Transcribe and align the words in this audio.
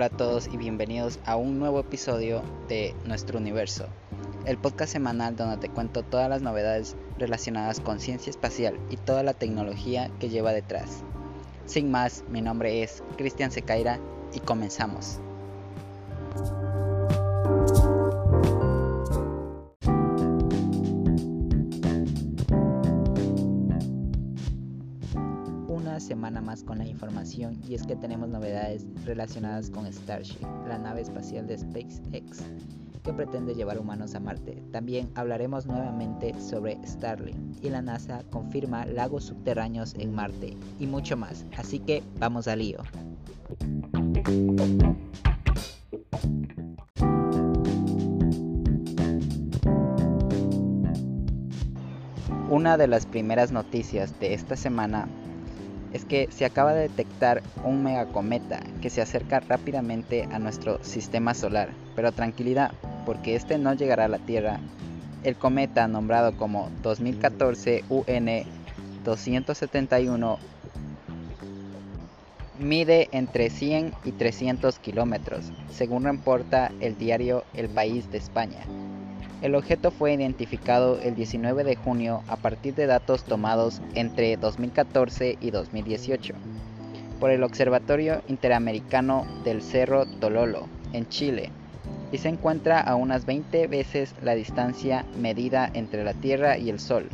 Hola 0.00 0.06
a 0.06 0.16
todos 0.16 0.48
y 0.50 0.56
bienvenidos 0.56 1.18
a 1.26 1.36
un 1.36 1.58
nuevo 1.58 1.78
episodio 1.78 2.40
de 2.68 2.94
Nuestro 3.04 3.38
Universo, 3.38 3.84
el 4.46 4.56
podcast 4.56 4.94
semanal 4.94 5.36
donde 5.36 5.58
te 5.58 5.68
cuento 5.68 6.02
todas 6.02 6.26
las 6.30 6.40
novedades 6.40 6.96
relacionadas 7.18 7.80
con 7.80 8.00
ciencia 8.00 8.30
espacial 8.30 8.80
y 8.88 8.96
toda 8.96 9.22
la 9.22 9.34
tecnología 9.34 10.10
que 10.18 10.30
lleva 10.30 10.54
detrás. 10.54 11.04
Sin 11.66 11.90
más, 11.90 12.24
mi 12.30 12.40
nombre 12.40 12.82
es 12.82 13.02
Cristian 13.18 13.50
Secaira 13.50 14.00
y 14.32 14.40
comenzamos. 14.40 15.20
Semana 25.98 26.40
más 26.40 26.62
con 26.62 26.78
la 26.78 26.86
información 26.86 27.60
y 27.66 27.74
es 27.74 27.84
que 27.84 27.96
tenemos 27.96 28.28
novedades 28.28 28.86
relacionadas 29.04 29.70
con 29.70 29.92
Starship, 29.92 30.46
la 30.68 30.78
nave 30.78 31.00
espacial 31.00 31.46
de 31.46 31.58
SpaceX 31.58 32.44
que 33.02 33.12
pretende 33.12 33.54
llevar 33.54 33.78
humanos 33.78 34.14
a 34.14 34.20
Marte. 34.20 34.62
También 34.72 35.10
hablaremos 35.14 35.66
nuevamente 35.66 36.38
sobre 36.40 36.78
Starlink 36.86 37.64
y 37.64 37.70
la 37.70 37.82
NASA 37.82 38.22
confirma 38.30 38.84
lagos 38.84 39.24
subterráneos 39.24 39.94
en 39.94 40.14
Marte 40.14 40.56
y 40.78 40.86
mucho 40.86 41.16
más. 41.16 41.46
Así 41.56 41.78
que 41.78 42.02
vamos 42.18 42.46
al 42.46 42.58
lío. 42.60 42.78
Una 52.50 52.76
de 52.76 52.88
las 52.88 53.06
primeras 53.06 53.52
noticias 53.52 54.18
de 54.18 54.34
esta 54.34 54.56
semana 54.56 55.08
es 55.92 56.04
que 56.04 56.28
se 56.30 56.44
acaba 56.44 56.74
de 56.74 56.88
detectar 56.88 57.42
un 57.64 57.82
megacometa 57.82 58.60
que 58.80 58.90
se 58.90 59.02
acerca 59.02 59.40
rápidamente 59.40 60.28
a 60.30 60.38
nuestro 60.38 60.82
sistema 60.84 61.34
solar. 61.34 61.70
Pero 61.96 62.12
tranquilidad, 62.12 62.72
porque 63.04 63.34
este 63.34 63.58
no 63.58 63.74
llegará 63.74 64.04
a 64.04 64.08
la 64.08 64.18
Tierra. 64.18 64.60
El 65.22 65.36
cometa 65.36 65.88
nombrado 65.88 66.36
como 66.36 66.70
2014 66.82 67.84
UN 67.88 68.44
271 69.04 70.38
mide 72.58 73.08
entre 73.12 73.48
100 73.50 73.94
y 74.04 74.12
300 74.12 74.78
kilómetros, 74.78 75.50
según 75.70 76.04
reporta 76.04 76.70
el 76.80 76.96
diario 76.98 77.44
El 77.54 77.68
País 77.68 78.10
de 78.10 78.18
España. 78.18 78.66
El 79.42 79.54
objeto 79.54 79.90
fue 79.90 80.12
identificado 80.12 81.00
el 81.00 81.14
19 81.14 81.64
de 81.64 81.74
junio 81.74 82.22
a 82.28 82.36
partir 82.36 82.74
de 82.74 82.86
datos 82.86 83.24
tomados 83.24 83.80
entre 83.94 84.36
2014 84.36 85.38
y 85.40 85.50
2018 85.50 86.34
por 87.20 87.30
el 87.30 87.42
Observatorio 87.42 88.22
Interamericano 88.28 89.26
del 89.44 89.62
Cerro 89.62 90.06
Tololo, 90.06 90.68
en 90.92 91.08
Chile, 91.08 91.50
y 92.12 92.18
se 92.18 92.28
encuentra 92.28 92.80
a 92.80 92.96
unas 92.96 93.26
20 93.26 93.66
veces 93.66 94.14
la 94.22 94.34
distancia 94.34 95.04
medida 95.18 95.70
entre 95.74 96.02
la 96.02 96.14
Tierra 96.14 96.58
y 96.58 96.70
el 96.70 96.80
Sol, 96.80 97.08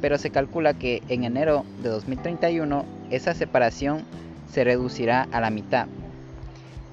pero 0.00 0.18
se 0.18 0.30
calcula 0.30 0.74
que 0.74 1.02
en 1.08 1.24
enero 1.24 1.64
de 1.82 1.90
2031 1.90 2.84
esa 3.10 3.34
separación 3.34 4.04
se 4.50 4.64
reducirá 4.64 5.28
a 5.30 5.40
la 5.40 5.50
mitad. 5.50 5.86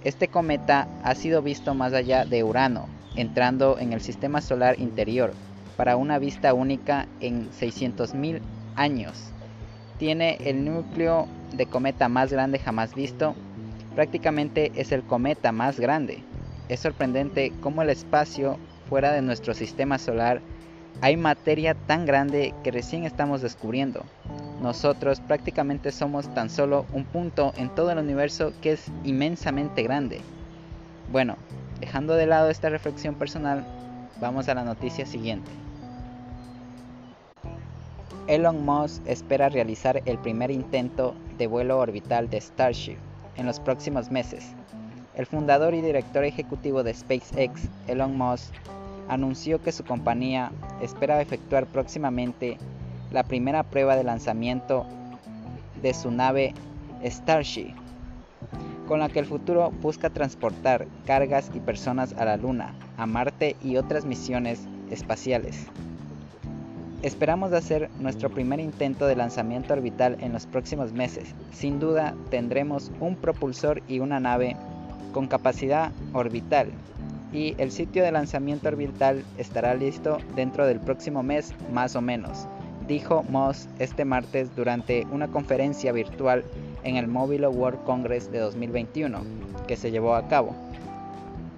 Este 0.03 0.27
cometa 0.27 0.87
ha 1.03 1.15
sido 1.15 1.41
visto 1.41 1.73
más 1.73 1.93
allá 1.93 2.25
de 2.25 2.43
Urano, 2.43 2.87
entrando 3.17 3.77
en 3.79 3.91
el 3.91 4.01
sistema 4.01 4.39
solar 4.39 4.79
interior 4.79 5.33
para 5.75 5.97
una 5.97 6.19
vista 6.19 6.53
única 6.53 7.07
en 7.19 7.49
600.000 7.51 8.39
años. 8.75 9.33
Tiene 9.97 10.37
el 10.45 10.63
núcleo 10.63 11.27
de 11.53 11.65
cometa 11.65 12.07
más 12.07 12.31
grande 12.31 12.59
jamás 12.59 12.95
visto. 12.95 13.35
Prácticamente 13.95 14.71
es 14.75 14.91
el 14.91 15.03
cometa 15.03 15.51
más 15.51 15.79
grande. 15.79 16.23
Es 16.69 16.81
sorprendente 16.81 17.51
cómo 17.61 17.81
el 17.81 17.89
espacio 17.89 18.57
fuera 18.87 19.11
de 19.11 19.21
nuestro 19.21 19.53
sistema 19.53 19.97
solar 19.97 20.41
hay 21.01 21.15
materia 21.15 21.75
tan 21.75 22.05
grande 22.05 22.53
que 22.63 22.71
recién 22.71 23.03
estamos 23.03 23.41
descubriendo. 23.41 24.03
Nosotros 24.61 25.21
prácticamente 25.21 25.91
somos 25.91 26.33
tan 26.33 26.49
solo 26.49 26.85
un 26.91 27.05
punto 27.05 27.53
en 27.57 27.73
todo 27.73 27.91
el 27.91 27.99
universo 27.99 28.53
que 28.61 28.71
es 28.71 28.91
inmensamente 29.03 29.83
grande. 29.83 30.21
Bueno, 31.11 31.37
Dejando 31.79 32.15
de 32.15 32.25
lado 32.25 32.49
esta 32.49 32.69
reflexión 32.69 33.15
personal, 33.15 33.63
vamos 34.19 34.49
a 34.49 34.55
la 34.55 34.63
noticia 34.63 35.05
siguiente. 35.05 35.51
Elon 38.27 38.65
Musk 38.65 39.05
espera 39.05 39.49
realizar 39.49 40.01
el 40.05 40.17
primer 40.17 40.51
intento 40.51 41.15
de 41.37 41.47
vuelo 41.47 41.77
orbital 41.77 42.29
de 42.29 42.41
Starship 42.41 42.97
en 43.35 43.45
los 43.45 43.59
próximos 43.59 44.09
meses. 44.09 44.53
El 45.15 45.25
fundador 45.25 45.73
y 45.73 45.81
director 45.81 46.23
ejecutivo 46.23 46.83
de 46.83 46.93
SpaceX, 46.93 47.69
Elon 47.87 48.17
Musk, 48.17 48.53
anunció 49.07 49.61
que 49.61 49.71
su 49.71 49.83
compañía 49.83 50.51
espera 50.81 51.21
efectuar 51.21 51.67
próximamente 51.67 52.57
la 53.11 53.23
primera 53.23 53.63
prueba 53.63 53.95
de 53.95 54.03
lanzamiento 54.03 54.85
de 55.81 55.93
su 55.93 56.11
nave 56.11 56.53
Starship 57.05 57.86
con 58.87 58.99
la 58.99 59.09
que 59.09 59.19
el 59.19 59.25
futuro 59.25 59.71
busca 59.81 60.09
transportar 60.09 60.87
cargas 61.05 61.51
y 61.53 61.59
personas 61.59 62.13
a 62.17 62.25
la 62.25 62.37
Luna, 62.37 62.73
a 62.97 63.05
Marte 63.05 63.55
y 63.63 63.77
otras 63.77 64.05
misiones 64.05 64.67
espaciales. 64.89 65.67
Esperamos 67.03 67.53
hacer 67.53 67.89
nuestro 67.99 68.29
primer 68.29 68.59
intento 68.59 69.05
de 69.05 69.15
lanzamiento 69.15 69.73
orbital 69.73 70.17
en 70.19 70.33
los 70.33 70.47
próximos 70.47 70.93
meses. 70.93 71.35
Sin 71.51 71.79
duda 71.79 72.15
tendremos 72.31 72.91
un 72.99 73.15
propulsor 73.15 73.83
y 73.87 73.99
una 73.99 74.19
nave 74.19 74.55
con 75.13 75.27
capacidad 75.27 75.91
orbital 76.13 76.71
y 77.31 77.55
el 77.57 77.71
sitio 77.71 78.03
de 78.03 78.11
lanzamiento 78.11 78.67
orbital 78.69 79.23
estará 79.37 79.75
listo 79.75 80.17
dentro 80.35 80.65
del 80.65 80.79
próximo 80.79 81.23
mes 81.23 81.53
más 81.71 81.95
o 81.95 82.01
menos, 82.01 82.47
dijo 82.87 83.23
Moss 83.29 83.67
este 83.79 84.05
martes 84.05 84.55
durante 84.55 85.05
una 85.11 85.27
conferencia 85.27 85.91
virtual 85.91 86.43
en 86.83 86.97
el 86.97 87.07
Mobile 87.07 87.47
World 87.47 87.83
Congress 87.83 88.31
de 88.31 88.39
2021 88.39 89.21
que 89.67 89.75
se 89.75 89.91
llevó 89.91 90.15
a 90.15 90.27
cabo. 90.27 90.55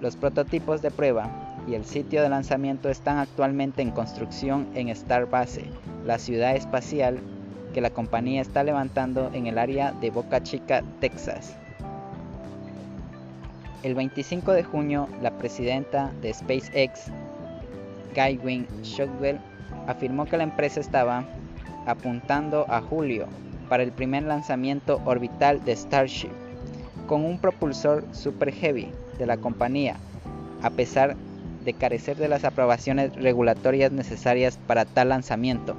Los 0.00 0.16
prototipos 0.16 0.82
de 0.82 0.90
prueba 0.90 1.30
y 1.66 1.74
el 1.74 1.84
sitio 1.84 2.22
de 2.22 2.28
lanzamiento 2.28 2.88
están 2.88 3.18
actualmente 3.18 3.82
en 3.82 3.90
construcción 3.90 4.66
en 4.74 4.94
Starbase, 4.94 5.64
la 6.04 6.18
ciudad 6.18 6.56
espacial 6.56 7.18
que 7.72 7.80
la 7.80 7.90
compañía 7.90 8.40
está 8.40 8.64
levantando 8.64 9.30
en 9.32 9.46
el 9.46 9.58
área 9.58 9.92
de 9.92 10.10
Boca 10.10 10.42
Chica, 10.42 10.82
Texas. 11.00 11.56
El 13.82 13.94
25 13.94 14.52
de 14.52 14.64
junio, 14.64 15.08
la 15.22 15.30
presidenta 15.30 16.12
de 16.20 16.34
SpaceX, 16.34 17.06
Guywin 18.14 18.66
Shotwell, 18.82 19.38
afirmó 19.86 20.26
que 20.26 20.36
la 20.36 20.42
empresa 20.44 20.80
estaba 20.80 21.24
apuntando 21.86 22.66
a 22.68 22.80
julio 22.80 23.26
para 23.70 23.84
el 23.84 23.92
primer 23.92 24.24
lanzamiento 24.24 25.00
orbital 25.06 25.64
de 25.64 25.76
Starship, 25.76 26.32
con 27.06 27.24
un 27.24 27.38
propulsor 27.38 28.04
Super 28.12 28.52
Heavy 28.52 28.90
de 29.16 29.26
la 29.26 29.36
compañía, 29.36 29.96
a 30.60 30.70
pesar 30.70 31.16
de 31.64 31.72
carecer 31.72 32.16
de 32.16 32.28
las 32.28 32.44
aprobaciones 32.44 33.14
regulatorias 33.14 33.92
necesarias 33.92 34.58
para 34.66 34.86
tal 34.86 35.10
lanzamiento. 35.10 35.76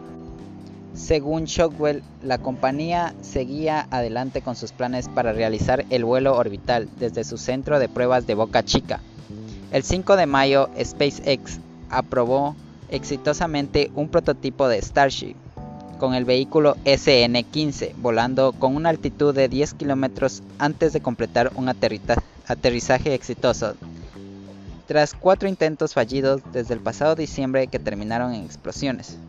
Según 0.94 1.44
Shockwell, 1.46 2.02
la 2.24 2.38
compañía 2.38 3.14
seguía 3.22 3.88
adelante 3.92 4.42
con 4.42 4.56
sus 4.56 4.72
planes 4.72 5.10
para 5.10 5.34
realizar 5.34 5.86
el 5.90 6.06
vuelo 6.06 6.38
orbital 6.38 6.88
desde 6.98 7.26
su 7.26 7.38
centro 7.38 7.78
de 7.78 7.90
pruebas 7.90 8.26
de 8.26 8.36
Boca 8.36 8.64
Chica. 8.64 9.02
El 9.74 9.84
5 9.84 10.16
de 10.16 10.28
mayo, 10.28 10.70
SpaceX 10.82 11.60
aprobó 11.90 12.56
exitosamente 12.90 13.92
un 13.96 14.08
prototipo 14.08 14.70
de 14.70 14.82
Starship 14.82 15.36
con 16.02 16.16
el 16.16 16.26
vehículo 16.26 16.78
SN-15, 16.84 17.94
volando 17.98 18.54
con 18.54 18.76
una 18.76 18.90
altitud 18.90 19.36
de 19.36 19.48
10 19.48 19.76
kilómetros 19.76 20.42
antes 20.58 20.94
de 20.94 21.02
completar 21.02 21.52
un 21.54 21.70
aterrizaje 21.70 23.14
exitoso. 23.14 23.76
Tras 24.88 25.14
cuatro 25.14 25.48
intentos 25.48 25.94
fallidos 25.94 26.42
desde 26.54 26.74
el 26.74 26.80
pasado 26.80 27.14
diciembre 27.14 27.68
que 27.68 27.78
terminaron 27.78 28.34
en 28.34 28.44
explosiones. 28.44 29.20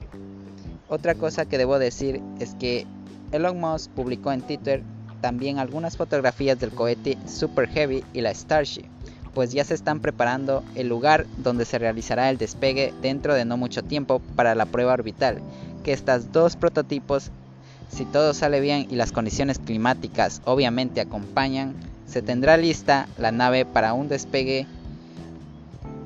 Otra 0.88 1.14
cosa 1.14 1.44
que 1.44 1.58
debo 1.58 1.78
decir 1.78 2.22
es 2.40 2.54
que 2.54 2.86
Elon 3.32 3.60
Musk 3.60 3.90
publicó 3.90 4.32
en 4.32 4.40
Twitter 4.40 4.82
también 5.20 5.58
algunas 5.58 5.98
fotografías 5.98 6.58
del 6.58 6.70
cohete 6.70 7.18
Super 7.26 7.68
Heavy 7.68 8.02
y 8.14 8.22
la 8.22 8.32
Starship, 8.32 8.86
pues 9.34 9.52
ya 9.52 9.64
se 9.64 9.74
están 9.74 10.00
preparando 10.00 10.64
el 10.74 10.88
lugar 10.88 11.26
donde 11.36 11.66
se 11.66 11.78
realizará 11.78 12.30
el 12.30 12.38
despegue 12.38 12.94
dentro 13.02 13.34
de 13.34 13.44
no 13.44 13.58
mucho 13.58 13.82
tiempo 13.82 14.22
para 14.36 14.54
la 14.54 14.64
prueba 14.64 14.94
orbital, 14.94 15.42
que 15.82 15.92
estos 15.92 16.32
dos 16.32 16.56
prototipos, 16.56 17.30
si 17.90 18.04
todo 18.04 18.34
sale 18.34 18.60
bien 18.60 18.86
y 18.90 18.96
las 18.96 19.12
condiciones 19.12 19.58
climáticas 19.58 20.40
obviamente 20.44 21.00
acompañan, 21.00 21.74
se 22.06 22.22
tendrá 22.22 22.56
lista 22.56 23.08
la 23.18 23.32
nave 23.32 23.64
para 23.64 23.92
un 23.92 24.08
despegue 24.08 24.66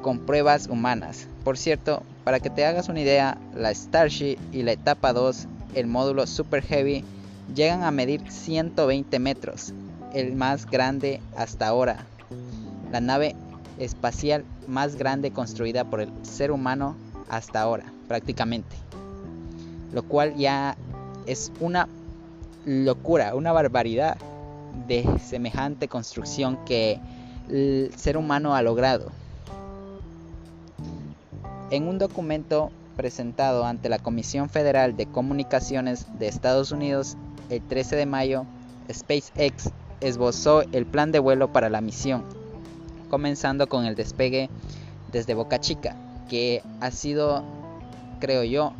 con 0.02 0.20
pruebas 0.20 0.68
humanas. 0.68 1.26
Por 1.44 1.58
cierto, 1.58 2.02
para 2.24 2.40
que 2.40 2.50
te 2.50 2.64
hagas 2.64 2.88
una 2.88 3.00
idea, 3.00 3.38
la 3.54 3.74
Starship 3.74 4.38
y 4.52 4.62
la 4.62 4.72
etapa 4.72 5.12
2, 5.12 5.46
el 5.74 5.86
módulo 5.86 6.26
Super 6.26 6.62
Heavy, 6.62 7.04
llegan 7.54 7.82
a 7.84 7.90
medir 7.90 8.22
120 8.30 9.18
metros, 9.18 9.72
el 10.14 10.34
más 10.34 10.66
grande 10.66 11.20
hasta 11.36 11.68
ahora. 11.68 12.06
la 12.92 13.00
nave 13.00 13.34
espacial 13.78 14.44
más 14.66 14.96
grande 14.96 15.32
construida 15.32 15.84
por 15.84 16.00
el 16.00 16.10
ser 16.22 16.50
humano 16.50 16.96
hasta 17.28 17.60
ahora, 17.60 17.92
prácticamente. 18.08 18.85
Lo 19.96 20.02
cual 20.02 20.34
ya 20.36 20.76
es 21.24 21.50
una 21.58 21.88
locura, 22.66 23.34
una 23.34 23.50
barbaridad 23.52 24.18
de 24.86 25.06
semejante 25.20 25.88
construcción 25.88 26.58
que 26.66 27.00
el 27.48 27.90
ser 27.96 28.18
humano 28.18 28.54
ha 28.54 28.60
logrado. 28.60 29.10
En 31.70 31.88
un 31.88 31.96
documento 31.96 32.70
presentado 32.94 33.64
ante 33.64 33.88
la 33.88 33.98
Comisión 33.98 34.50
Federal 34.50 34.98
de 34.98 35.06
Comunicaciones 35.06 36.06
de 36.18 36.28
Estados 36.28 36.72
Unidos 36.72 37.16
el 37.48 37.62
13 37.62 37.96
de 37.96 38.04
mayo, 38.04 38.44
SpaceX 38.92 39.70
esbozó 40.02 40.60
el 40.72 40.84
plan 40.84 41.10
de 41.10 41.20
vuelo 41.20 41.54
para 41.54 41.70
la 41.70 41.80
misión, 41.80 42.22
comenzando 43.08 43.66
con 43.66 43.86
el 43.86 43.94
despegue 43.94 44.50
desde 45.10 45.32
Boca 45.32 45.58
Chica, 45.58 45.96
que 46.28 46.62
ha 46.82 46.90
sido, 46.90 47.42
creo 48.20 48.44
yo, 48.44 48.74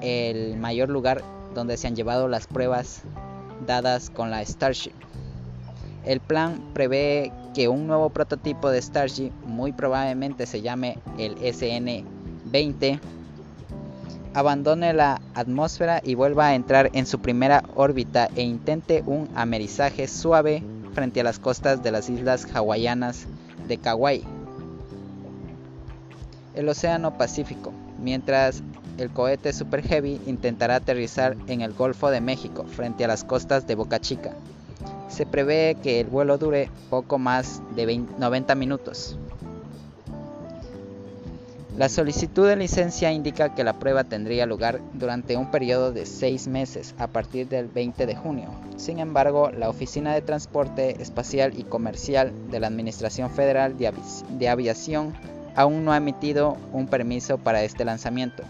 el 0.00 0.56
mayor 0.56 0.88
lugar 0.88 1.22
donde 1.54 1.76
se 1.76 1.86
han 1.86 1.96
llevado 1.96 2.28
las 2.28 2.46
pruebas 2.46 3.02
dadas 3.66 4.10
con 4.10 4.30
la 4.30 4.44
Starship. 4.44 4.92
El 6.04 6.20
plan 6.20 6.60
prevé 6.72 7.32
que 7.54 7.68
un 7.68 7.86
nuevo 7.86 8.10
prototipo 8.10 8.70
de 8.70 8.80
Starship, 8.80 9.32
muy 9.44 9.72
probablemente 9.72 10.46
se 10.46 10.62
llame 10.62 10.98
el 11.18 11.36
SN-20, 11.36 13.00
abandone 14.34 14.92
la 14.92 15.20
atmósfera 15.34 16.00
y 16.04 16.14
vuelva 16.14 16.46
a 16.48 16.54
entrar 16.54 16.90
en 16.92 17.06
su 17.06 17.18
primera 17.18 17.64
órbita 17.74 18.28
e 18.36 18.42
intente 18.42 19.02
un 19.06 19.28
amerizaje 19.34 20.06
suave 20.06 20.62
frente 20.92 21.20
a 21.20 21.24
las 21.24 21.38
costas 21.38 21.82
de 21.82 21.90
las 21.90 22.08
islas 22.08 22.46
hawaianas 22.54 23.26
de 23.66 23.78
Kauai, 23.78 24.24
el 26.54 26.68
Océano 26.68 27.16
Pacífico, 27.16 27.72
mientras 28.00 28.62
el 28.98 29.10
cohete 29.10 29.52
Super 29.52 29.82
Heavy 29.82 30.20
intentará 30.26 30.76
aterrizar 30.76 31.36
en 31.46 31.60
el 31.60 31.72
Golfo 31.72 32.10
de 32.10 32.20
México 32.20 32.64
frente 32.64 33.04
a 33.04 33.08
las 33.08 33.24
costas 33.24 33.66
de 33.66 33.76
Boca 33.76 34.00
Chica. 34.00 34.32
Se 35.08 35.24
prevé 35.24 35.76
que 35.82 36.00
el 36.00 36.08
vuelo 36.08 36.36
dure 36.36 36.70
poco 36.90 37.18
más 37.18 37.62
de 37.74 38.04
90 38.18 38.54
minutos. 38.56 39.16
La 41.76 41.88
solicitud 41.88 42.48
de 42.48 42.56
licencia 42.56 43.12
indica 43.12 43.54
que 43.54 43.62
la 43.62 43.78
prueba 43.78 44.02
tendría 44.02 44.46
lugar 44.46 44.80
durante 44.94 45.36
un 45.36 45.52
periodo 45.52 45.92
de 45.92 46.06
seis 46.06 46.48
meses 46.48 46.92
a 46.98 47.06
partir 47.06 47.48
del 47.48 47.68
20 47.68 48.04
de 48.04 48.16
junio. 48.16 48.48
Sin 48.76 48.98
embargo, 48.98 49.52
la 49.52 49.68
Oficina 49.68 50.12
de 50.12 50.20
Transporte 50.20 51.00
Espacial 51.00 51.56
y 51.56 51.62
Comercial 51.62 52.32
de 52.50 52.58
la 52.58 52.66
Administración 52.66 53.30
Federal 53.30 53.78
de, 53.78 53.92
de 54.28 54.48
Aviación 54.48 55.14
aún 55.54 55.84
no 55.84 55.92
ha 55.92 55.98
emitido 55.98 56.56
un 56.72 56.88
permiso 56.88 57.38
para 57.38 57.62
este 57.62 57.84
lanzamiento. 57.84 58.42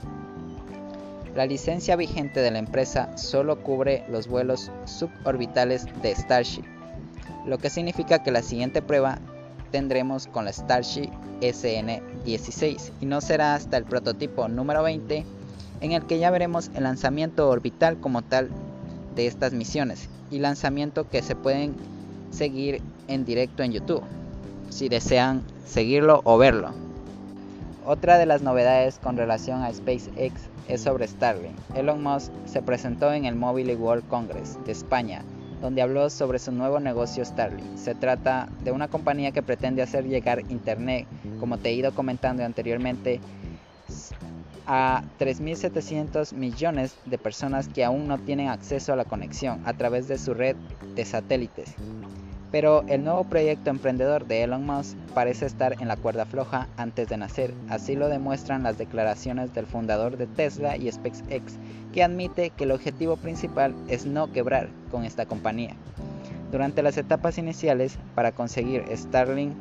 La 1.39 1.47
licencia 1.47 1.95
vigente 1.95 2.41
de 2.41 2.51
la 2.51 2.59
empresa 2.59 3.17
solo 3.17 3.63
cubre 3.63 4.05
los 4.09 4.27
vuelos 4.27 4.73
suborbitales 4.87 5.87
de 6.03 6.13
Starship, 6.13 6.65
lo 7.47 7.59
que 7.59 7.71
significa 7.71 8.25
que 8.25 8.33
la 8.33 8.43
siguiente 8.43 8.83
prueba 8.83 9.21
tendremos 9.71 10.27
con 10.27 10.47
la 10.47 10.53
Starship 10.53 11.11
SN-16 11.41 12.91
y 13.01 13.07
no 13.07 13.21
será 13.21 13.55
hasta 13.55 13.77
el 13.77 13.85
prototipo 13.85 14.49
número 14.49 14.83
20 14.83 15.25
en 15.81 15.93
el 15.93 16.05
que 16.07 16.19
ya 16.19 16.33
veremos 16.33 16.73
el 16.75 16.83
lanzamiento 16.83 17.49
orbital 17.49 18.01
como 18.01 18.23
tal 18.23 18.49
de 19.15 19.29
estas 19.29 19.53
misiones 19.53 20.09
y 20.33 20.41
lanzamiento 20.41 21.09
que 21.09 21.23
se 21.23 21.37
pueden 21.37 21.77
seguir 22.33 22.83
en 23.07 23.25
directo 23.25 23.63
en 23.63 23.71
YouTube 23.71 24.03
si 24.71 24.89
desean 24.89 25.45
seguirlo 25.65 26.21
o 26.25 26.37
verlo. 26.37 26.88
Otra 27.91 28.19
de 28.19 28.27
las 28.27 28.43
novedades 28.43 28.99
con 28.99 29.17
relación 29.17 29.63
a 29.63 29.73
SpaceX 29.73 30.51
es 30.69 30.83
sobre 30.83 31.09
Starlink. 31.09 31.59
Elon 31.75 32.03
Musk 32.03 32.31
se 32.45 32.61
presentó 32.61 33.15
en 33.15 33.25
el 33.25 33.35
Mobile 33.35 33.77
World 33.77 34.07
Congress 34.09 34.63
de 34.67 34.73
España 34.73 35.25
donde 35.63 35.81
habló 35.81 36.11
sobre 36.11 36.39
su 36.39 36.53
nuevo 36.53 36.81
negocio 36.81 37.25
Starlink. 37.25 37.79
Se 37.79 37.95
trata 37.95 38.47
de 38.63 38.73
una 38.73 38.89
compañía 38.89 39.33
que 39.33 39.43
pretende 39.43 39.81
hacer 39.81 40.05
llegar 40.05 40.41
Internet, 40.51 41.07
como 41.41 41.57
te 41.57 41.71
he 41.71 41.73
ido 41.73 41.95
comentando 41.95 42.45
anteriormente, 42.45 43.23
a 44.67 45.03
3.700 45.19 46.35
millones 46.35 46.95
de 47.07 47.17
personas 47.17 47.69
que 47.69 47.87
aún 47.87 48.07
no 48.07 48.19
tienen 48.19 48.49
acceso 48.49 48.93
a 48.93 48.97
la 48.97 49.07
conexión 49.07 49.63
a 49.65 49.73
través 49.73 50.09
de 50.09 50.19
su 50.19 50.35
red 50.35 50.57
de 50.95 51.07
satélites. 51.07 51.75
Pero 52.51 52.83
el 52.89 53.05
nuevo 53.05 53.25
proyecto 53.25 53.69
emprendedor 53.69 54.27
de 54.27 54.43
Elon 54.43 54.65
Musk 54.65 54.97
parece 55.15 55.47
estar 55.47 55.75
en 55.81 55.89
la 55.89 55.97
cuerda 55.97 56.25
floja 56.25 56.69
antes 56.77 57.09
de 57.09 57.19
nacer, 57.19 57.53
así 57.69 57.95
lo 57.95 58.09
demuestran 58.09 58.63
las 58.63 58.79
declaraciones 58.79 59.53
del 59.55 59.67
fundador 59.67 60.17
de 60.17 60.27
Tesla 60.27 60.77
y 60.77 60.91
SpaceX, 60.91 61.59
que 61.93 62.03
admite 62.03 62.51
que 62.51 62.65
el 62.65 62.73
objetivo 62.73 63.17
principal 63.17 63.75
es 63.89 64.07
no 64.07 64.33
quebrar 64.33 64.69
con 64.91 65.05
esta 65.05 65.27
compañía. 65.27 65.75
Durante 66.51 66.83
las 66.83 66.97
etapas 66.97 67.37
iniciales, 67.37 67.99
para 68.15 68.33
conseguir 68.33 68.85
Starlink, 68.97 69.53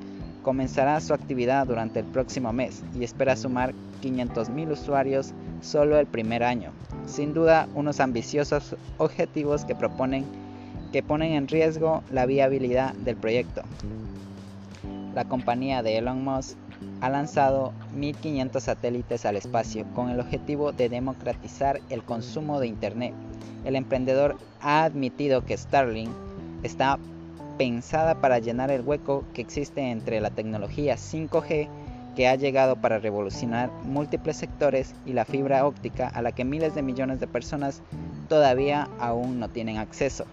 comenzará 0.42 1.01
su 1.01 1.13
actividad 1.13 1.68
durante 1.68 2.00
el 2.00 2.06
próximo 2.06 2.54
mes 2.54 2.81
y 2.98 3.04
espera 3.04 3.36
sumar 3.36 3.74
500.000 4.01 4.72
usuarios 4.72 5.33
solo 5.60 6.00
el 6.00 6.07
primer 6.07 6.44
año. 6.44 6.72
Sin 7.06 7.33
duda, 7.33 7.68
unos 7.75 8.00
ambiciosos 8.00 8.78
objetivos 8.98 9.66
que 9.66 9.75
proponen 9.75 10.24
que 10.92 11.04
ponen 11.04 11.34
en 11.34 11.48
riesgo 11.48 12.04
la 12.12 12.25
viabilidad 12.25 12.94
del 12.94 13.16
proyecto. 13.16 13.62
La 15.13 15.25
compañía 15.25 15.84
de 15.84 15.98
Elon 15.98 16.24
Musk 16.24 16.57
ha 17.01 17.10
lanzado 17.10 17.74
1.500 17.95 18.60
satélites 18.60 19.25
al 19.25 19.36
espacio 19.36 19.86
con 19.94 20.10
el 20.10 20.19
objetivo 20.19 20.72
de 20.72 20.89
democratizar 20.89 21.81
el 21.89 22.04
consumo 22.04 22.60
de 22.60 22.68
Internet. 22.68 23.13
El 23.66 23.75
emprendedor 23.75 24.38
ha 24.62 24.84
admitido 24.84 25.44
que 25.44 25.57
Starlink 25.57 26.12
está 26.63 27.00
pensada 27.57 28.22
para 28.22 28.40
llenar 28.40 28.72
el 28.72 28.81
hueco 28.81 29.25
que 29.33 29.42
existe 29.42 29.90
entre 29.90 30.22
la 30.22 30.30
tecnología 30.30 30.95
5G 30.95 31.68
que 32.16 32.28
ha 32.28 32.36
llegado 32.36 32.75
para 32.75 33.00
revolucionar 33.00 33.72
múltiples 33.83 34.38
sectores 34.38 34.95
y 35.06 35.13
la 35.13 35.25
fibra 35.25 35.66
óptica 35.66 36.07
a 36.07 36.22
la 36.22 36.31
que 36.31 36.45
miles 36.45 36.74
de 36.74 36.81
millones 36.81 37.19
de 37.19 37.28
personas 37.28 37.81
todavía 38.28 38.90
aún 39.00 39.40
no 39.40 39.50
tienen 39.50 39.78
acceso. 39.78 40.26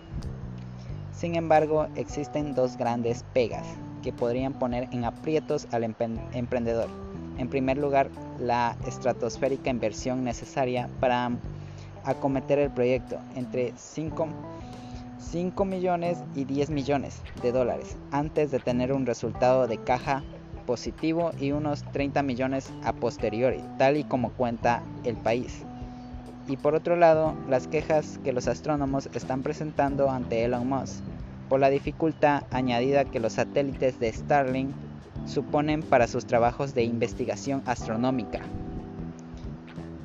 Sin 1.14 1.37
embargo, 1.37 1.87
existen 1.94 2.54
dos 2.54 2.76
grandes 2.76 3.25
pegas 3.33 3.66
que 4.02 4.12
podrían 4.12 4.52
poner 4.52 4.88
en 4.90 5.04
aprietos 5.04 5.68
al 5.71 5.85
emprendedor. 5.85 6.88
En 7.38 7.49
primer 7.49 7.78
lugar, 7.78 8.11
la 8.38 8.76
estratosférica 8.87 9.71
inversión 9.71 10.25
necesaria 10.25 10.88
para 11.00 11.30
acometer 12.04 12.59
el 12.59 12.71
proyecto 12.71 13.21
entre 13.35 13.73
5, 13.76 14.28
5 15.18 15.64
millones 15.64 16.18
y 16.35 16.44
10 16.44 16.71
millones 16.71 17.23
de 17.42 17.52
dólares 17.52 17.97
antes 18.11 18.50
de 18.50 18.59
tener 18.59 18.92
un 18.92 19.06
resultado 19.06 19.66
de 19.66 19.78
caja 19.78 20.23
positivo 20.66 21.30
y 21.38 21.52
unos 21.52 21.85
30 21.92 22.23
millones 22.23 22.73
a 22.83 22.92
posteriori, 22.92 23.62
tal 23.78 23.97
y 23.97 24.04
como 24.04 24.33
cuenta 24.33 24.83
el 25.04 25.16
país. 25.16 25.64
Y 26.47 26.57
por 26.59 26.75
otro 26.75 26.97
lado, 26.97 27.35
las 27.49 27.67
quejas 27.67 28.21
que 28.23 28.33
los 28.33 28.49
astrónomos 28.49 29.09
están 29.15 29.43
presentando 29.43 30.11
ante 30.11 30.45
Elon 30.45 30.69
Musk 30.69 31.03
por 31.49 31.61
la 31.61 31.71
dificultad 31.71 32.45
añadida 32.51 33.05
que 33.05 33.21
los 33.21 33.35
satélites 33.35 33.99
de 33.99 34.13
Starlink 34.13 34.71
suponen 35.27 35.83
para 35.83 36.07
sus 36.07 36.27
trabajos 36.27 36.75
de 36.75 36.85
investigación 36.85 37.63
astronómica. 37.65 38.41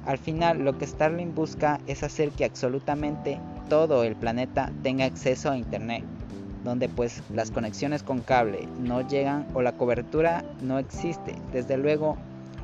Al 0.06 0.18
final, 0.18 0.64
lo 0.64 0.78
que 0.78 0.88
Starlink 0.88 1.36
busca 1.36 1.80
es 1.88 2.04
hacer 2.04 2.32
que 2.32 2.46
absolutamente 2.46 3.40
todo 3.70 4.04
el 4.04 4.16
planeta 4.16 4.72
tenga 4.82 5.06
acceso 5.06 5.52
a 5.52 5.58
Internet, 5.58 6.04
donde 6.64 6.90
pues 6.90 7.22
las 7.34 7.52
conexiones 7.52 8.02
con 8.02 8.22
cable 8.22 8.68
no 8.80 9.08
llegan 9.08 9.46
o 9.54 9.62
la 9.62 9.74
cobertura 9.74 10.44
no 10.62 10.80
existe. 10.80 11.36
Desde 11.52 11.78
luego, 11.78 12.18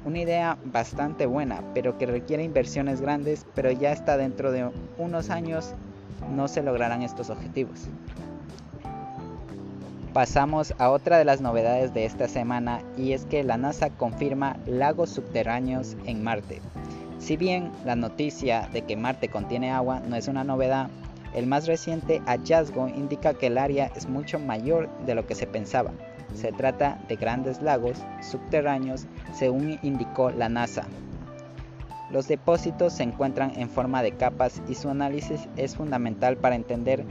una 0.05 0.19
idea 0.19 0.57
bastante 0.63 1.25
buena, 1.25 1.61
pero 1.73 1.97
que 1.97 2.05
requiere 2.05 2.43
inversiones 2.43 3.01
grandes, 3.01 3.45
pero 3.55 3.71
ya 3.71 3.91
está 3.91 4.17
dentro 4.17 4.51
de 4.51 4.69
unos 4.97 5.29
años 5.29 5.73
no 6.33 6.47
se 6.47 6.63
lograrán 6.63 7.01
estos 7.01 7.29
objetivos. 7.29 7.87
Pasamos 10.13 10.73
a 10.77 10.91
otra 10.91 11.17
de 11.17 11.25
las 11.25 11.41
novedades 11.41 11.93
de 11.93 12.05
esta 12.05 12.29
semana 12.29 12.81
y 12.95 13.11
es 13.11 13.25
que 13.25 13.43
la 13.43 13.57
NASA 13.57 13.89
confirma 13.89 14.57
lagos 14.65 15.09
subterráneos 15.09 15.97
en 16.05 16.23
Marte. 16.23 16.61
Si 17.19 17.35
bien 17.35 17.71
la 17.83 17.95
noticia 17.95 18.69
de 18.71 18.83
que 18.83 18.95
Marte 18.95 19.27
contiene 19.27 19.71
agua 19.71 19.99
no 20.07 20.15
es 20.15 20.27
una 20.27 20.43
novedad, 20.43 20.89
el 21.33 21.47
más 21.47 21.67
reciente 21.67 22.21
hallazgo 22.27 22.87
indica 22.87 23.33
que 23.33 23.47
el 23.47 23.57
área 23.57 23.91
es 23.95 24.07
mucho 24.07 24.39
mayor 24.39 24.87
de 25.05 25.15
lo 25.15 25.27
que 25.27 25.35
se 25.35 25.47
pensaba. 25.47 25.91
Se 26.33 26.51
trata 26.51 26.99
de 27.07 27.15
grandes 27.15 27.61
lagos 27.61 27.97
subterráneos 28.21 29.05
según 29.33 29.79
indicó 29.83 30.31
la 30.31 30.49
NASA. 30.49 30.85
Los 32.11 32.27
depósitos 32.27 32.93
se 32.93 33.03
encuentran 33.03 33.53
en 33.55 33.69
forma 33.69 34.03
de 34.03 34.11
capas 34.11 34.61
y 34.67 34.75
su 34.75 34.89
análisis 34.89 35.47
es 35.57 35.75
fundamental 35.75 36.37
para 36.37 36.55
entender 36.55 37.03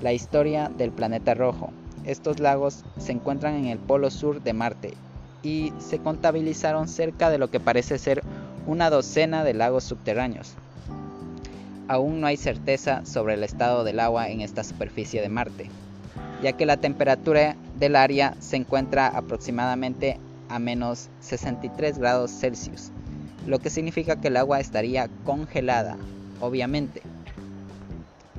la 0.00 0.12
historia 0.12 0.68
del 0.68 0.90
planeta 0.90 1.34
rojo 1.34 1.72
Estos 2.04 2.40
lagos 2.40 2.84
se 2.98 3.12
encuentran 3.12 3.54
en 3.54 3.66
el 3.66 3.78
polo 3.78 4.10
sur 4.10 4.42
de 4.42 4.52
Marte 4.52 4.94
y 5.42 5.72
se 5.78 5.98
contabilizaron 5.98 6.88
cerca 6.88 7.30
de 7.30 7.38
lo 7.38 7.50
que 7.50 7.60
parece 7.60 7.98
ser 7.98 8.22
una 8.66 8.90
docena 8.90 9.44
de 9.44 9.54
lagos 9.54 9.84
subterráneos. 9.84 10.54
Aún 11.88 12.20
no 12.20 12.26
hay 12.26 12.36
certeza 12.36 13.04
sobre 13.04 13.34
el 13.34 13.44
estado 13.44 13.84
del 13.84 14.00
agua 14.00 14.28
en 14.28 14.40
esta 14.40 14.64
superficie 14.64 15.20
de 15.20 15.28
Marte, 15.28 15.68
ya 16.42 16.52
que 16.52 16.66
la 16.66 16.76
temperatura 16.76 17.56
del 17.78 17.96
área 17.96 18.34
se 18.40 18.56
encuentra 18.56 19.06
aproximadamente 19.06 20.18
a 20.48 20.58
menos 20.58 21.08
63 21.20 21.98
grados 21.98 22.30
Celsius, 22.30 22.90
lo 23.46 23.58
que 23.58 23.70
significa 23.70 24.20
que 24.20 24.28
el 24.28 24.36
agua 24.36 24.60
estaría 24.60 25.08
congelada, 25.24 25.96
obviamente. 26.40 27.02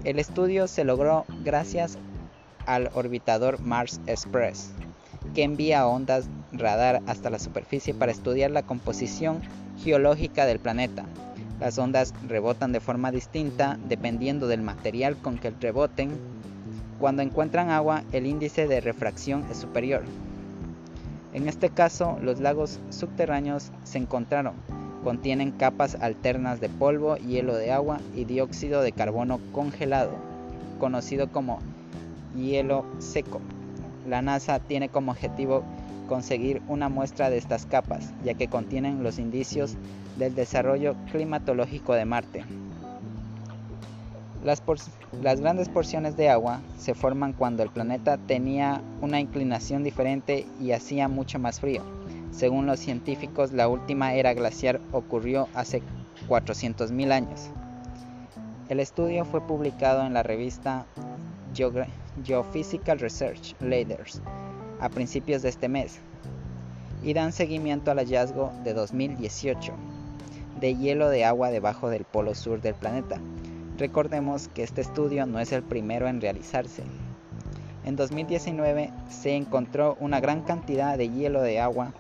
El 0.04 0.20
estudio 0.20 0.68
se 0.68 0.84
logró 0.84 1.26
gracias 1.44 1.98
al 2.66 2.90
orbitador 2.94 3.60
Mars 3.62 4.00
Express, 4.06 4.72
que 5.34 5.44
envía 5.44 5.88
ondas 5.88 6.28
radar 6.52 7.02
hasta 7.08 7.30
la 7.30 7.40
superficie 7.40 7.94
para 7.94 8.12
estudiar 8.12 8.52
la 8.52 8.64
composición 8.64 9.42
geológica 9.82 10.46
del 10.46 10.60
planeta. 10.60 11.06
Las 11.60 11.78
ondas 11.78 12.14
rebotan 12.28 12.72
de 12.72 12.80
forma 12.80 13.12
distinta 13.12 13.80
dependiendo 13.88 14.48
del 14.48 14.62
material 14.62 15.18
con 15.18 15.38
que 15.38 15.52
reboten. 15.52 16.12
Cuando 17.04 17.22
encuentran 17.22 17.70
agua, 17.70 18.02
el 18.14 18.26
índice 18.26 18.66
de 18.66 18.80
refracción 18.80 19.44
es 19.52 19.58
superior. 19.58 20.04
En 21.34 21.50
este 21.50 21.70
caso, 21.70 22.18
los 22.22 22.40
lagos 22.40 22.80
subterráneos 22.92 23.74
se 23.84 23.98
encontraron. 23.98 24.54
Contienen 25.04 25.52
capas 25.52 25.96
alternas 25.96 26.62
de 26.62 26.70
polvo, 26.70 27.18
hielo 27.18 27.58
de 27.58 27.74
agua 27.74 28.00
y 28.16 28.24
dióxido 28.24 28.82
de 28.82 28.94
carbono 28.94 29.42
congelado, 29.52 30.14
conocido 30.80 31.30
como 31.30 31.60
hielo 32.38 32.86
seco. 33.00 33.42
La 34.08 34.22
NASA 34.22 34.60
tiene 34.60 34.88
como 34.88 35.12
objetivo 35.12 35.66
conseguir 36.08 36.62
una 36.70 36.88
muestra 36.88 37.30
de 37.30 37.38
estas 37.38 37.66
capas, 37.66 38.14
ya 38.24 38.36
que 38.36 38.48
contienen 38.48 39.04
los 39.04 39.20
indicios 39.20 39.76
del 40.18 40.36
desarrollo 40.36 40.96
climatológico 41.12 41.96
de 41.96 42.06
Marte. 42.06 42.46
Las, 44.44 44.62
grandes 45.40 45.70
porciones 45.70 46.18
de 46.18 46.30
agua 46.30 46.62
se 46.78 46.94
forman 46.94 47.32
cuando 47.32 47.64
el 47.64 47.70
planeta 47.70 48.18
tenía 48.18 48.82
una 49.02 49.22
inclinación 49.22 49.84
diferente 49.84 50.46
y 50.60 50.72
hacía 50.72 51.08
mucho 51.08 51.40
más 51.40 51.62
frío. 51.62 51.82
Según 52.32 52.66
los 52.66 52.80
científicos, 52.80 53.54
la 53.54 53.70
última 53.70 54.16
era 54.16 54.34
glaciar 54.34 54.82
ocurrió 54.92 55.48
hace 55.54 55.82
400.000 56.28 57.12
años. 57.12 57.50
El 58.68 58.82
estudio 58.82 59.24
fue 59.24 59.40
publicado 59.40 60.06
en 60.06 60.14
la 60.14 60.24
revista 60.24 60.86
Geophysical 62.26 63.00
Research 63.00 63.56
Leaders 63.62 64.22
a 64.82 64.90
principios 64.90 65.42
de 65.42 65.50
este 65.50 65.70
mes 65.70 66.00
y 67.02 67.14
dan 67.14 67.32
seguimiento 67.32 67.92
al 67.92 68.00
hallazgo 68.00 68.52
de 68.64 68.74
2018 68.74 69.74
de 70.60 70.76
hielo 70.76 71.10
de 71.10 71.26
agua 71.26 71.50
debajo 71.50 71.90
del 71.90 72.06
polo 72.06 72.36
sur 72.36 72.62
del 72.62 72.74
planeta. 72.74 73.20
Recordemos 73.78 74.50
que 74.50 74.64
este 74.64 74.82
estudio 74.82 75.26
no 75.26 75.40
es 75.40 75.52
el 75.52 75.64
primero 75.64 76.08
en 76.08 76.22
realizarse. 76.22 76.84
En 77.86 77.96
2019 77.96 78.92
se 79.10 79.36
encontró 79.36 79.98
una 80.00 80.20
gran 80.20 80.42
cantidad 80.42 80.98
de 80.98 81.10
hielo 81.10 81.42
de 81.42 81.60
agua 81.60 81.92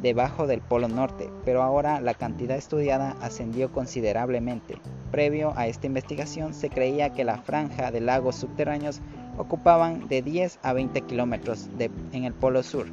debajo 0.00 0.46
del 0.46 0.60
polo 0.60 0.86
norte, 0.86 1.30
pero 1.44 1.62
ahora 1.62 2.00
la 2.00 2.14
cantidad 2.14 2.56
estudiada 2.56 3.16
ascendió 3.22 3.72
considerablemente. 3.72 4.76
Previo 5.10 5.54
a 5.56 5.66
esta 5.66 5.86
investigación 5.86 6.52
se 6.52 6.68
creía 6.68 7.14
que 7.14 7.24
la 7.24 7.38
franja 7.38 7.90
de 7.90 8.00
lagos 8.00 8.36
subterráneos 8.36 9.00
ocupaban 9.38 10.06
de 10.08 10.20
10 10.20 10.60
a 10.62 10.72
20 10.74 11.00
kilómetros 11.00 11.68
en 12.12 12.24
el 12.24 12.34
polo 12.34 12.62
sur 12.62 12.86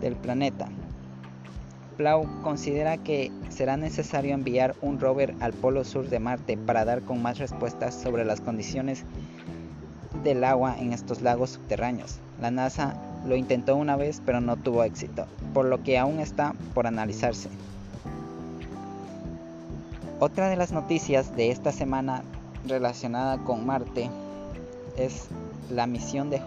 del 0.00 0.14
planeta. 0.14 0.68
Plau 1.96 2.26
considera 2.42 2.96
que 2.96 3.30
será 3.50 3.76
necesario 3.76 4.34
enviar 4.34 4.74
un 4.80 4.98
rover 4.98 5.34
al 5.40 5.52
polo 5.52 5.84
sur 5.84 6.08
de 6.08 6.18
Marte 6.18 6.56
para 6.56 6.84
dar 6.84 7.02
con 7.02 7.22
más 7.22 7.38
respuestas 7.38 7.94
sobre 7.94 8.24
las 8.24 8.40
condiciones 8.40 9.04
del 10.24 10.44
agua 10.44 10.76
en 10.78 10.92
estos 10.92 11.22
lagos 11.22 11.50
subterráneos. 11.50 12.18
La 12.40 12.50
NASA 12.50 12.94
lo 13.26 13.36
intentó 13.36 13.76
una 13.76 13.96
vez 13.96 14.22
pero 14.24 14.40
no 14.40 14.56
tuvo 14.56 14.84
éxito, 14.84 15.26
por 15.52 15.66
lo 15.66 15.82
que 15.82 15.98
aún 15.98 16.20
está 16.20 16.54
por 16.74 16.86
analizarse. 16.86 17.48
Otra 20.18 20.48
de 20.48 20.56
las 20.56 20.72
noticias 20.72 21.34
de 21.36 21.50
esta 21.50 21.72
semana 21.72 22.22
relacionada 22.66 23.38
con 23.38 23.66
Marte 23.66 24.08
es 24.96 25.26
la 25.70 25.86
misión 25.86 26.30
de 26.30 26.40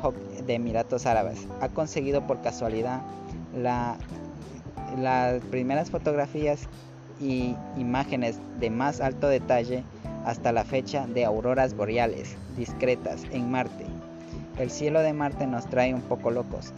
de 0.46 0.54
Emiratos 0.54 1.06
Árabes. 1.06 1.48
Ha 1.62 1.70
conseguido 1.70 2.26
por 2.26 2.42
casualidad 2.42 3.02
la, 3.56 3.98
las 4.98 5.42
primeras 5.44 5.92
fotografías 5.92 6.68
y 7.20 7.56
imágenes 7.78 8.40
de 8.60 8.70
más 8.70 9.02
alto 9.02 9.28
detalle 9.28 9.84
hasta 10.26 10.52
la 10.52 10.64
fecha 10.64 11.08
de 11.08 11.26
auroras 11.26 11.76
boreales 11.76 12.36
discretas 12.58 13.24
en 13.32 13.50
Marte. 13.52 13.86
El 14.58 14.72
cielo 14.72 15.02
de 15.02 15.12
Marte 15.14 15.48
nos 15.48 15.66
trae 15.66 15.94
un 15.94 16.02
poco 16.02 16.32
locos, 16.32 16.74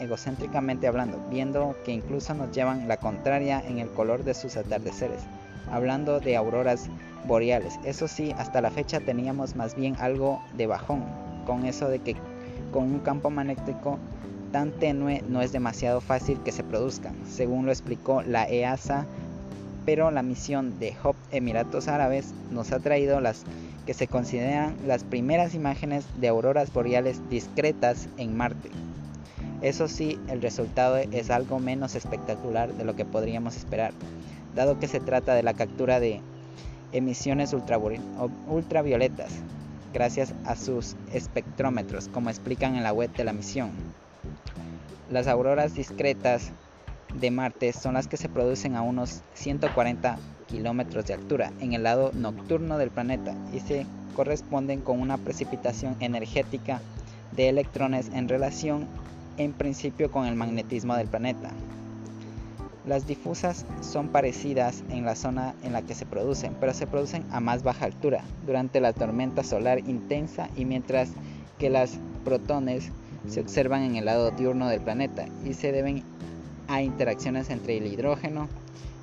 egocéntricamente 0.00 0.88
hablando, 0.88 1.24
viendo 1.30 1.76
que 1.84 1.92
incluso 1.92 2.34
nos 2.34 2.50
llevan 2.50 2.88
la 2.88 2.96
contraria 2.96 3.62
en 3.66 3.78
el 3.78 3.88
color 3.88 4.24
de 4.24 4.34
sus 4.34 4.56
atardeceres, 4.56 5.22
hablando 5.70 6.18
de 6.18 6.36
auroras 6.36 6.88
boreales. 7.26 7.78
Eso 7.84 8.08
sí, 8.08 8.34
hasta 8.36 8.60
la 8.60 8.70
fecha 8.70 8.98
teníamos 8.98 9.54
más 9.54 9.76
bien 9.76 9.94
algo 10.00 10.42
de 10.56 10.66
bajón, 10.66 11.04
con 11.46 11.66
eso 11.66 11.88
de 11.88 12.00
que 12.00 12.16
con 12.72 12.84
un 12.84 12.98
campo 12.98 13.30
magnético 13.30 13.98
tan 14.52 14.72
tenue 14.72 15.22
no 15.28 15.42
es 15.42 15.52
demasiado 15.52 16.00
fácil 16.00 16.38
que 16.42 16.52
se 16.52 16.64
produzcan, 16.64 17.14
según 17.26 17.66
lo 17.66 17.72
explicó 17.72 18.22
la 18.22 18.48
EASA, 18.48 19.06
pero 19.84 20.10
la 20.10 20.22
misión 20.22 20.78
de 20.78 20.94
Hop 21.02 21.16
Emiratos 21.30 21.88
Árabes 21.88 22.34
nos 22.50 22.72
ha 22.72 22.78
traído 22.78 23.20
las 23.20 23.44
que 23.86 23.94
se 23.94 24.06
consideran 24.06 24.76
las 24.86 25.02
primeras 25.02 25.54
imágenes 25.54 26.04
de 26.20 26.28
auroras 26.28 26.72
boreales 26.72 27.20
discretas 27.30 28.08
en 28.18 28.36
Marte. 28.36 28.70
Eso 29.62 29.88
sí, 29.88 30.18
el 30.28 30.42
resultado 30.42 30.98
es 30.98 31.30
algo 31.30 31.58
menos 31.58 31.94
espectacular 31.94 32.72
de 32.74 32.84
lo 32.84 32.96
que 32.96 33.04
podríamos 33.04 33.56
esperar, 33.56 33.92
dado 34.54 34.78
que 34.78 34.88
se 34.88 35.00
trata 35.00 35.34
de 35.34 35.42
la 35.42 35.54
captura 35.54 36.00
de 36.00 36.20
emisiones 36.92 37.54
ultravioletas, 37.54 39.32
gracias 39.92 40.34
a 40.44 40.54
sus 40.54 40.94
espectrómetros, 41.12 42.08
como 42.08 42.30
explican 42.30 42.76
en 42.76 42.82
la 42.82 42.92
web 42.92 43.10
de 43.14 43.24
la 43.24 43.32
misión. 43.32 43.70
Las 45.10 45.26
auroras 45.26 45.74
discretas 45.74 46.52
de 47.14 47.30
Marte 47.30 47.72
son 47.72 47.94
las 47.94 48.08
que 48.08 48.16
se 48.16 48.28
producen 48.28 48.76
a 48.76 48.82
unos 48.82 49.22
140 49.34 50.18
kilómetros 50.46 51.06
de 51.06 51.14
altura 51.14 51.52
en 51.60 51.72
el 51.72 51.82
lado 51.82 52.10
nocturno 52.14 52.78
del 52.78 52.90
planeta 52.90 53.34
y 53.52 53.60
se 53.60 53.86
corresponden 54.14 54.80
con 54.80 55.00
una 55.00 55.16
precipitación 55.16 55.96
energética 56.00 56.80
de 57.32 57.48
electrones 57.48 58.10
en 58.12 58.28
relación 58.28 58.86
en 59.36 59.52
principio 59.52 60.10
con 60.10 60.26
el 60.26 60.34
magnetismo 60.34 60.96
del 60.96 61.08
planeta. 61.08 61.50
Las 62.84 63.06
difusas 63.06 63.66
son 63.80 64.08
parecidas 64.08 64.82
en 64.88 65.04
la 65.04 65.14
zona 65.14 65.54
en 65.62 65.72
la 65.72 65.82
que 65.82 65.94
se 65.94 66.06
producen, 66.06 66.56
pero 66.58 66.72
se 66.72 66.86
producen 66.86 67.24
a 67.30 67.38
más 67.38 67.62
baja 67.62 67.84
altura 67.84 68.24
durante 68.46 68.80
la 68.80 68.92
tormenta 68.92 69.44
solar 69.44 69.78
intensa 69.80 70.48
y 70.56 70.64
mientras 70.64 71.10
que 71.58 71.70
las 71.70 71.98
protones 72.24 72.90
se 73.28 73.40
observan 73.40 73.82
en 73.82 73.96
el 73.96 74.06
lado 74.06 74.30
diurno 74.30 74.68
del 74.68 74.80
planeta 74.80 75.26
y 75.44 75.54
se 75.54 75.72
deben 75.72 76.02
a 76.66 76.82
interacciones 76.82 77.50
entre 77.50 77.78
el 77.78 77.86
hidrógeno 77.86 78.48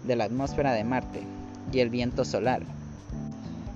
de 0.03 0.15
la 0.15 0.25
atmósfera 0.25 0.73
de 0.73 0.83
Marte 0.83 1.21
y 1.71 1.79
el 1.79 1.89
viento 1.89 2.25
solar. 2.25 2.61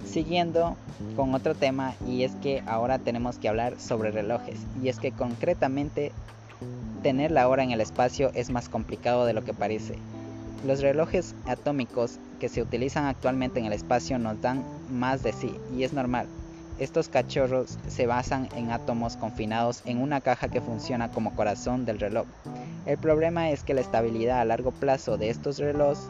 Siguiendo 0.06 0.75
con 1.15 1.34
otro 1.36 1.56
tema 1.56 1.94
y 2.08 2.24
es 2.24 2.34
que 2.36 2.63
ahora 2.65 3.00
tenemos 3.00 3.38
que 3.38 3.50
hablar 3.50 3.79
sobre 3.79 4.12
relojes 4.12 4.60
y 4.82 4.89
es 4.89 5.00
que 5.00 5.12
concretamente 5.12 6.12
tener 7.03 7.32
la 7.32 7.48
hora 7.48 7.63
en 7.63 7.72
el 7.72 7.82
espacio 7.82 8.32
es 8.34 8.50
más 8.50 8.70
complicado 8.70 9.25
de 9.25 9.34
lo 9.34 9.44
que 9.44 9.53
parece. 9.53 9.96
Los 10.65 10.82
relojes 10.82 11.36
atómicos 11.46 12.20
que 12.39 12.50
se 12.50 12.62
utilizan 12.62 13.06
actualmente 13.06 13.60
en 13.60 13.65
el 13.65 13.74
espacio 13.74 14.20
nos 14.20 14.41
dan 14.41 14.63
más 14.89 15.24
de 15.24 15.32
sí 15.32 15.53
y 15.75 15.84
es 15.84 15.94
normal, 15.94 16.27
estos 16.80 17.10
cachorros 17.10 17.78
se 17.88 18.08
basan 18.08 18.48
en 18.56 18.72
átomos 18.72 19.18
confinados 19.18 19.82
en 19.86 20.02
una 20.02 20.22
caja 20.22 20.48
que 20.48 20.62
funciona 20.62 21.12
como 21.12 21.36
corazón 21.36 21.86
del 21.86 22.00
reloj. 22.00 22.26
El 22.86 22.98
problema 22.98 23.50
es 23.50 23.64
que 23.64 23.74
la 23.74 23.82
estabilidad 23.82 24.40
a 24.40 24.46
largo 24.46 24.72
plazo 24.72 25.18
de 25.18 25.30
estos 25.30 25.60
relojes 25.60 26.08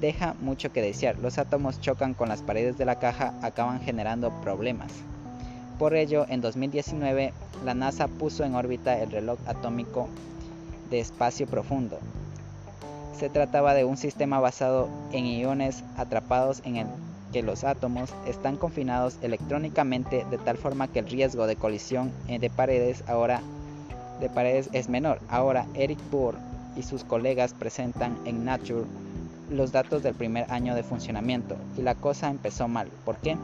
deja 0.00 0.34
mucho 0.40 0.72
que 0.72 0.80
desear. 0.80 1.18
Los 1.18 1.36
átomos 1.38 1.80
chocan 1.80 2.14
con 2.14 2.30
las 2.30 2.40
paredes 2.40 2.78
de 2.78 2.86
la 2.86 2.98
caja, 2.98 3.34
acaban 3.42 3.80
generando 3.80 4.30
problemas. 4.40 4.90
Por 5.78 5.94
ello, 5.94 6.24
en 6.28 6.40
2019, 6.40 7.34
la 7.64 7.74
NASA 7.74 8.08
puso 8.08 8.44
en 8.44 8.54
órbita 8.54 8.98
el 8.98 9.10
reloj 9.10 9.38
atómico 9.46 10.08
de 10.90 11.00
espacio 11.00 11.46
profundo. 11.46 11.98
Se 13.18 13.28
trataba 13.28 13.74
de 13.74 13.84
un 13.84 13.98
sistema 13.98 14.40
basado 14.40 14.88
en 15.12 15.26
iones 15.26 15.84
atrapados 15.96 16.62
en 16.64 16.76
el 16.76 16.86
que 17.32 17.42
los 17.42 17.64
átomos 17.64 18.10
están 18.26 18.56
confinados 18.56 19.18
electrónicamente 19.22 20.26
de 20.30 20.38
tal 20.38 20.56
forma 20.56 20.88
que 20.88 21.00
el 21.00 21.08
riesgo 21.08 21.46
de 21.46 21.56
colisión 21.56 22.10
de 22.28 22.50
paredes 22.50 23.04
ahora 23.06 23.40
de 24.20 24.28
paredes 24.28 24.68
es 24.72 24.88
menor. 24.88 25.18
Ahora 25.28 25.66
Eric 25.74 25.98
Bohr 26.10 26.34
y 26.76 26.82
sus 26.82 27.04
colegas 27.04 27.54
presentan 27.54 28.16
en 28.26 28.44
Nature 28.44 28.84
los 29.50 29.72
datos 29.72 30.02
del 30.02 30.14
primer 30.14 30.50
año 30.52 30.74
de 30.74 30.82
funcionamiento 30.82 31.56
y 31.76 31.82
la 31.82 31.94
cosa 31.94 32.30
empezó 32.30 32.68
mal. 32.68 32.88
¿Por 33.04 33.16
qué? 33.16 33.36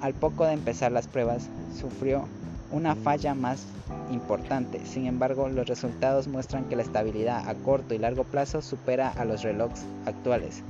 al 0.00 0.14
poco 0.14 0.46
de 0.46 0.54
empezar 0.54 0.92
las 0.92 1.08
pruebas 1.08 1.50
sufrió 1.78 2.24
una 2.70 2.94
falla 2.94 3.34
más 3.34 3.66
importante. 4.10 4.80
Sin 4.86 5.06
embargo, 5.06 5.48
los 5.48 5.66
resultados 5.66 6.26
muestran 6.26 6.64
que 6.64 6.76
la 6.76 6.82
estabilidad 6.82 7.46
a 7.46 7.54
corto 7.54 7.92
y 7.92 7.98
largo 7.98 8.24
plazo 8.24 8.62
supera 8.62 9.10
a 9.10 9.26
los 9.26 9.42
relojes 9.42 9.84
actuales 10.06 10.62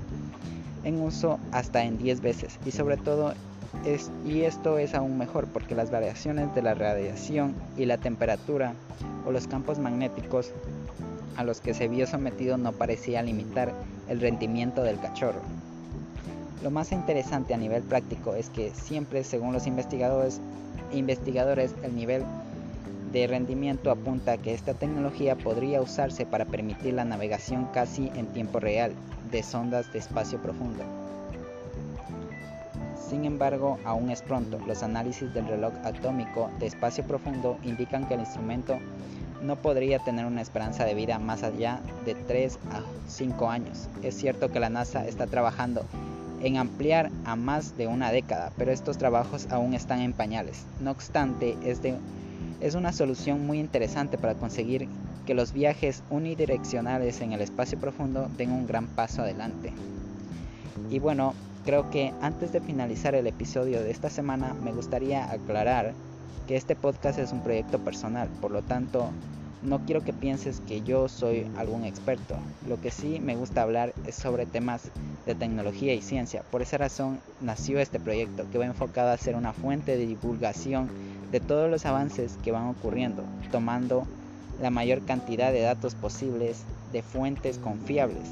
en 0.84 1.00
uso 1.00 1.38
hasta 1.52 1.84
en 1.84 1.98
10 1.98 2.20
veces 2.20 2.58
y 2.64 2.70
sobre 2.70 2.96
todo 2.96 3.34
es, 3.84 4.10
y 4.26 4.42
esto 4.42 4.78
es 4.78 4.94
aún 4.94 5.18
mejor 5.18 5.46
porque 5.46 5.74
las 5.74 5.90
variaciones 5.90 6.54
de 6.54 6.62
la 6.62 6.74
radiación 6.74 7.54
y 7.76 7.84
la 7.84 7.98
temperatura 7.98 8.74
o 9.26 9.32
los 9.32 9.46
campos 9.46 9.78
magnéticos 9.78 10.52
a 11.36 11.44
los 11.44 11.60
que 11.60 11.74
se 11.74 11.88
vio 11.88 12.06
sometido 12.06 12.58
no 12.58 12.72
parecía 12.72 13.22
limitar 13.22 13.72
el 14.08 14.20
rendimiento 14.20 14.82
del 14.82 14.98
cachorro. 14.98 15.40
Lo 16.62 16.70
más 16.70 16.90
interesante 16.90 17.54
a 17.54 17.56
nivel 17.56 17.82
práctico 17.82 18.34
es 18.34 18.50
que 18.50 18.72
siempre, 18.74 19.22
según 19.22 19.52
los 19.52 19.66
investigadores, 19.66 20.40
investigadores 20.92 21.74
el 21.84 21.94
nivel 21.94 22.24
de 23.12 23.26
rendimiento 23.26 23.90
apunta 23.90 24.38
que 24.38 24.54
esta 24.54 24.74
tecnología 24.74 25.36
podría 25.36 25.80
usarse 25.80 26.26
para 26.26 26.44
permitir 26.44 26.94
la 26.94 27.04
navegación 27.04 27.66
casi 27.72 28.10
en 28.14 28.26
tiempo 28.26 28.60
real 28.60 28.92
de 29.30 29.42
sondas 29.42 29.92
de 29.92 29.98
espacio 29.98 30.40
profundo. 30.40 30.84
Sin 33.08 33.24
embargo, 33.24 33.78
aún 33.84 34.10
es 34.10 34.20
pronto. 34.20 34.58
Los 34.66 34.82
análisis 34.82 35.32
del 35.32 35.46
reloj 35.46 35.72
atómico 35.84 36.50
de 36.58 36.66
espacio 36.66 37.04
profundo 37.04 37.58
indican 37.62 38.06
que 38.06 38.14
el 38.14 38.20
instrumento 38.20 38.78
no 39.42 39.56
podría 39.56 39.98
tener 40.00 40.26
una 40.26 40.42
esperanza 40.42 40.84
de 40.84 40.94
vida 40.94 41.18
más 41.18 41.42
allá 41.42 41.80
de 42.04 42.14
3 42.14 42.58
a 42.70 42.82
5 43.08 43.50
años. 43.50 43.88
Es 44.02 44.16
cierto 44.16 44.50
que 44.50 44.60
la 44.60 44.68
NASA 44.68 45.06
está 45.06 45.26
trabajando 45.26 45.84
en 46.42 46.56
ampliar 46.56 47.10
a 47.24 47.36
más 47.36 47.76
de 47.76 47.86
una 47.86 48.12
década, 48.12 48.52
pero 48.56 48.72
estos 48.72 48.98
trabajos 48.98 49.48
aún 49.50 49.74
están 49.74 50.00
en 50.00 50.12
pañales. 50.12 50.66
No 50.80 50.90
obstante, 50.90 51.56
es, 51.64 51.80
es 52.60 52.74
una 52.74 52.92
solución 52.92 53.46
muy 53.46 53.58
interesante 53.58 54.18
para 54.18 54.34
conseguir 54.34 54.88
que 55.26 55.34
los 55.34 55.52
viajes 55.52 56.02
unidireccionales 56.10 57.20
en 57.20 57.32
el 57.32 57.40
espacio 57.40 57.78
profundo 57.78 58.28
den 58.36 58.50
un 58.50 58.66
gran 58.66 58.86
paso 58.86 59.22
adelante. 59.22 59.72
Y 60.90 60.98
bueno, 60.98 61.34
creo 61.64 61.90
que 61.90 62.12
antes 62.22 62.52
de 62.52 62.60
finalizar 62.60 63.14
el 63.14 63.26
episodio 63.26 63.82
de 63.82 63.90
esta 63.90 64.10
semana 64.10 64.54
me 64.54 64.72
gustaría 64.72 65.30
aclarar 65.30 65.92
que 66.46 66.56
este 66.56 66.74
podcast 66.74 67.18
es 67.18 67.32
un 67.32 67.42
proyecto 67.42 67.78
personal, 67.78 68.28
por 68.40 68.50
lo 68.50 68.62
tanto 68.62 69.10
no 69.62 69.80
quiero 69.80 70.02
que 70.02 70.12
pienses 70.12 70.60
que 70.60 70.82
yo 70.82 71.08
soy 71.08 71.46
algún 71.56 71.84
experto. 71.84 72.36
Lo 72.68 72.80
que 72.80 72.90
sí 72.90 73.20
me 73.20 73.36
gusta 73.36 73.62
hablar 73.62 73.92
es 74.06 74.14
sobre 74.14 74.46
temas 74.46 74.90
de 75.26 75.34
tecnología 75.34 75.94
y 75.94 76.02
ciencia. 76.02 76.42
Por 76.50 76.62
esa 76.62 76.78
razón 76.78 77.18
nació 77.40 77.80
este 77.80 78.00
proyecto 78.00 78.46
que 78.50 78.58
va 78.58 78.66
enfocado 78.66 79.10
a 79.10 79.16
ser 79.16 79.36
una 79.36 79.52
fuente 79.52 79.96
de 79.96 80.06
divulgación 80.06 80.88
de 81.32 81.40
todos 81.40 81.70
los 81.70 81.86
avances 81.86 82.38
que 82.42 82.52
van 82.52 82.68
ocurriendo, 82.68 83.24
tomando 83.50 84.06
la 84.60 84.70
mayor 84.70 85.04
cantidad 85.04 85.52
de 85.52 85.60
datos 85.60 85.94
posibles 85.94 86.62
de 86.92 87.02
fuentes 87.02 87.58
confiables 87.58 88.24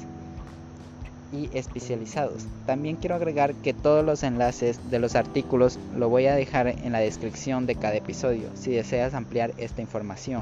y 1.31 1.49
especializados. 1.53 2.45
También 2.65 2.95
quiero 2.95 3.15
agregar 3.15 3.53
que 3.55 3.73
todos 3.73 4.03
los 4.03 4.23
enlaces 4.23 4.79
de 4.89 4.99
los 4.99 5.15
artículos 5.15 5.77
lo 5.95 6.09
voy 6.09 6.25
a 6.27 6.35
dejar 6.35 6.67
en 6.67 6.91
la 6.93 6.99
descripción 6.99 7.65
de 7.65 7.75
cada 7.75 7.95
episodio 7.95 8.49
si 8.55 8.71
deseas 8.71 9.13
ampliar 9.13 9.53
esta 9.57 9.81
información. 9.81 10.41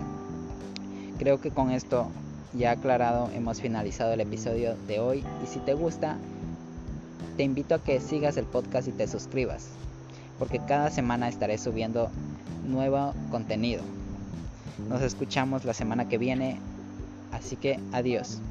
Creo 1.17 1.39
que 1.39 1.51
con 1.51 1.71
esto 1.71 2.07
ya 2.53 2.71
aclarado 2.71 3.29
hemos 3.33 3.61
finalizado 3.61 4.13
el 4.13 4.21
episodio 4.21 4.75
de 4.87 4.99
hoy 4.99 5.23
y 5.43 5.47
si 5.47 5.59
te 5.59 5.73
gusta 5.73 6.17
te 7.37 7.43
invito 7.43 7.75
a 7.75 7.83
que 7.83 7.99
sigas 7.99 8.37
el 8.37 8.45
podcast 8.45 8.87
y 8.87 8.91
te 8.91 9.07
suscribas 9.07 9.69
porque 10.37 10.59
cada 10.59 10.89
semana 10.89 11.29
estaré 11.29 11.57
subiendo 11.57 12.09
nuevo 12.65 13.13
contenido. 13.31 13.83
Nos 14.89 15.01
escuchamos 15.01 15.65
la 15.65 15.73
semana 15.73 16.09
que 16.09 16.17
viene, 16.17 16.59
así 17.31 17.55
que 17.55 17.79
adiós. 17.91 18.41